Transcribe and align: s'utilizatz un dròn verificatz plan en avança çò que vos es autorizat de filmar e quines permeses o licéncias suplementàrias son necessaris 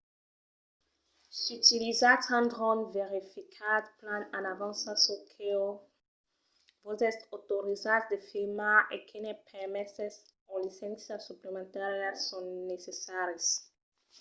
s'utilizatz 1.41 2.25
un 2.37 2.45
dròn 2.53 2.79
verificatz 2.97 3.91
plan 3.99 4.21
en 4.39 4.43
avança 4.53 4.91
çò 5.03 5.15
que 5.31 5.51
vos 6.85 6.99
es 7.09 7.17
autorizat 7.35 8.03
de 8.11 8.17
filmar 8.29 8.79
e 8.95 8.97
quines 9.09 9.41
permeses 9.51 10.13
o 10.51 10.53
licéncias 10.65 11.21
suplementàrias 11.29 12.19
son 12.29 12.45
necessaris 12.71 13.47